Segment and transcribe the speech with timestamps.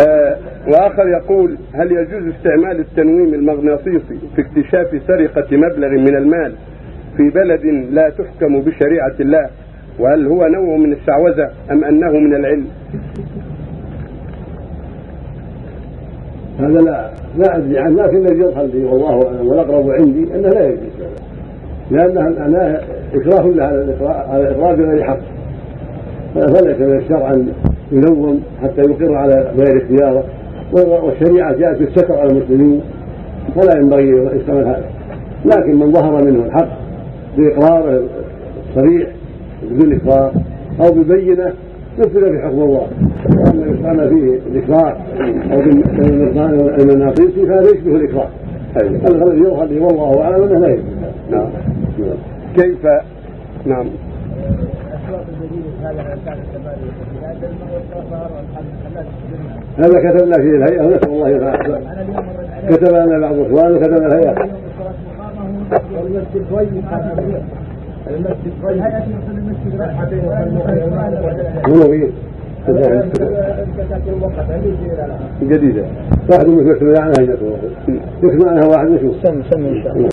[0.00, 0.36] آه
[0.68, 6.52] وآخر يقول هل يجوز استعمال التنويم المغناطيسي في اكتشاف سرقة مبلغ من المال
[7.16, 9.48] في بلد لا تحكم بشريعة الله؟
[9.98, 12.66] وهل هو نوع من الشعوذة أم أنه من العلم؟
[16.60, 20.66] هذا لا لا أدري عنه لكن الذي يظهر لي والله أعلم والأقرب عندي أنه لا
[20.66, 20.78] يجوز.
[21.90, 22.80] لأنه
[23.14, 25.18] اكراه على الاقرار على الاقرار بغير حق.
[26.34, 27.48] فليس من الشرع أن
[27.92, 30.24] يلوم حتى يقر على غير اختياره
[30.72, 32.80] والشريعة جاءت بالستر على المسلمين.
[33.54, 34.84] فلا ينبغي يستعمل هذا.
[35.44, 36.68] لكن من ظهر منه الحق
[37.36, 38.02] بإقراره
[38.68, 39.08] الصريح
[39.70, 40.32] بدون إقرار
[40.80, 41.52] أو ببينة
[41.98, 42.86] نفذ في حكم الله.
[43.28, 44.96] واما يستعمل فيه الاكراه
[45.52, 45.60] أو
[46.80, 48.28] المناطيس فهذا يشبه الاكراه
[48.82, 50.84] الذي يظهر لي والله أعلم أنه لا يجوز
[51.30, 51.48] نعم.
[52.56, 52.86] كيف
[53.66, 53.86] نعم.
[59.78, 60.82] هذا كتبنا فيه الهيئة.
[60.82, 61.56] ونسأل الله يرفع
[62.70, 64.34] كتب لنا بعض الإخوان وكتب الهيئة.
[68.06, 68.52] المسجد
[75.42, 75.84] جديدة.
[76.30, 77.14] واحد من يكتب عنها
[78.22, 80.08] يكتب عنها واحد مش سم سم إن شاء الله.